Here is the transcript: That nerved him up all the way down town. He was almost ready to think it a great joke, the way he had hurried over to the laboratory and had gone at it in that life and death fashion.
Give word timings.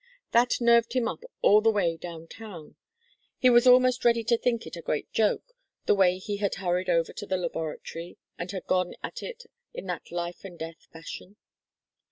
That 0.31 0.59
nerved 0.59 0.93
him 0.93 1.07
up 1.07 1.23
all 1.43 1.61
the 1.61 1.69
way 1.69 1.95
down 1.95 2.25
town. 2.27 2.75
He 3.37 3.51
was 3.51 3.67
almost 3.67 4.03
ready 4.03 4.23
to 4.23 4.35
think 4.35 4.65
it 4.65 4.75
a 4.75 4.81
great 4.81 5.11
joke, 5.11 5.53
the 5.85 5.93
way 5.93 6.17
he 6.17 6.37
had 6.37 6.55
hurried 6.55 6.89
over 6.89 7.13
to 7.13 7.25
the 7.27 7.37
laboratory 7.37 8.17
and 8.35 8.49
had 8.49 8.65
gone 8.65 8.95
at 9.03 9.21
it 9.21 9.43
in 9.75 9.85
that 9.85 10.11
life 10.11 10.43
and 10.43 10.57
death 10.57 10.87
fashion. 10.91 11.35